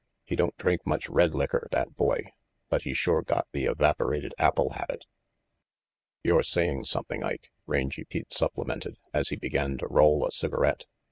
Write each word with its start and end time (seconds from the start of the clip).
He 0.23 0.35
don't 0.35 0.57
drink 0.57 0.87
much 0.87 1.07
red 1.09 1.35
licker, 1.35 1.67
that 1.69 1.95
boy, 1.95 2.23
but 2.69 2.81
he's 2.81 2.97
sure 2.97 3.21
got 3.21 3.47
the 3.51 3.65
evaporated 3.65 4.33
apple 4.39 4.71
habit." 4.71 5.05
"You're 6.23 6.41
saying 6.41 6.85
something, 6.85 7.23
Ike," 7.23 7.51
Rangy 7.67 8.05
Pete 8.05 8.33
supplemented, 8.33 8.97
as 9.13 9.29
he 9.29 9.35
began 9.35 9.77
to 9.77 9.87
roll 9.87 10.25
a 10.25 10.31
cigarette. 10.31 10.87